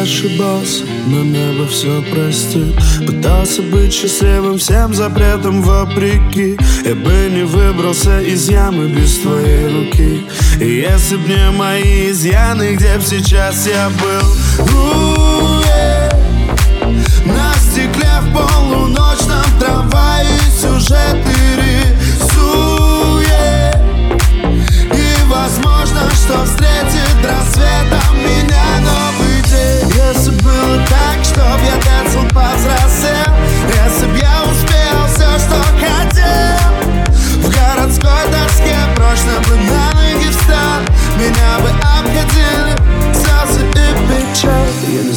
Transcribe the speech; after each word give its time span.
ошибался, 0.00 0.84
но 1.06 1.22
небо 1.22 1.66
все 1.66 2.02
простит. 2.10 2.74
Пытался 3.06 3.62
быть 3.62 3.92
счастливым 3.92 4.58
всем 4.58 4.94
запретом 4.94 5.62
вопреки. 5.62 6.56
Я 6.84 6.94
бы 6.94 7.30
не 7.30 7.44
выбрался 7.44 8.20
из 8.20 8.48
ямы 8.48 8.88
без 8.88 9.18
твоей 9.18 9.66
руки. 9.66 10.26
И 10.60 10.80
если 10.80 11.16
б 11.16 11.28
не 11.28 11.50
мои 11.50 12.10
изъяны, 12.10 12.74
где 12.74 12.96
б 12.96 13.02
сейчас 13.04 13.66
я 13.66 13.90
был? 13.90 14.66
У, 14.76 15.41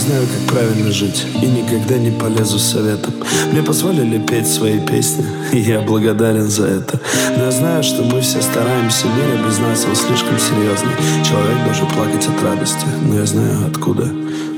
знаю, 0.06 0.28
как 0.28 0.54
правильно 0.56 0.92
жить 0.92 1.26
И 1.42 1.46
никогда 1.46 1.98
не 1.98 2.12
полезу 2.12 2.60
советом. 2.60 3.14
Мне 3.52 3.64
позволили 3.64 4.20
петь 4.20 4.48
свои 4.48 4.80
песни 4.80 5.26
И 5.52 5.60
я 5.60 5.82
благодарен 5.82 6.50
за 6.50 6.68
это. 6.68 7.00
Но 7.36 7.46
я 7.46 7.52
знаю, 7.52 7.84
что 7.84 8.04
мы 8.04 8.22
все 8.22 8.42
стараемся 8.42 9.08
Мир 9.08 9.46
без 9.46 9.58
нас 9.60 9.86
он 9.86 9.96
слишком 9.96 10.38
серьезный. 10.40 10.94
Человек 11.24 11.64
должен 11.66 11.88
плакать 11.88 12.28
от 12.28 12.44
радости 12.44 12.86
Но 13.08 13.16
я 13.16 13.26
знаю, 13.26 13.68
откуда 13.68 14.08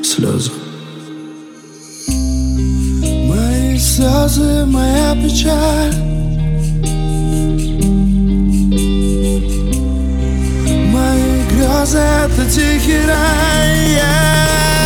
слезы. 0.03 0.51
Мои 2.07 3.77
слезы, 3.77 4.65
моя 4.65 5.15
печаль. 5.15 5.95
Мои 10.91 11.41
грезы— 11.51 11.97
это 12.25 12.45
тихий 12.51 13.05
рай 13.07 13.77
yeah. 13.97 14.76